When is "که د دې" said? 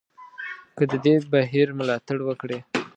0.77-1.15